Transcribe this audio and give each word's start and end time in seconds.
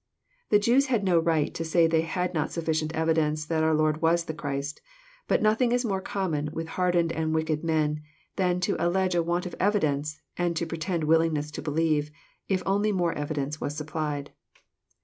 ]The 0.49 0.57
Jews 0.57 0.87
had 0.87 1.03
no 1.03 1.19
right 1.19 1.53
to 1.53 1.63
say 1.63 1.85
they 1.85 2.01
had 2.01 2.33
not 2.33 2.51
sufficient 2.51 2.91
evidence 2.95 3.45
that 3.45 3.63
our 3.63 3.75
Lord 3.75 4.01
was 4.01 4.23
the 4.25 4.33
Christ. 4.33 4.81
But 5.27 5.43
nothing 5.43 5.71
is 5.71 5.85
more 5.85 6.01
common 6.01 6.49
with 6.53 6.69
hardened 6.69 7.11
and 7.11 7.35
wicked 7.35 7.63
men 7.63 8.01
than 8.35 8.59
to 8.61 8.75
allege 8.83 9.13
a 9.13 9.21
want 9.21 9.45
of 9.45 9.53
evidence, 9.59 10.19
and 10.37 10.55
to 10.55 10.65
pretend 10.65 11.03
willingness 11.03 11.51
to 11.51 11.61
believe, 11.61 12.09
if 12.47 12.63
only 12.65 12.91
more 12.91 13.13
evidence 13.13 13.61
was 13.61 13.77
supplied. 13.77 14.31